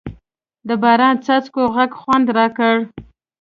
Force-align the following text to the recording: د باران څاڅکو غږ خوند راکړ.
د 0.67 0.69
باران 0.81 1.15
څاڅکو 1.25 1.61
غږ 1.75 1.91
خوند 1.99 2.27
راکړ. 2.37 2.75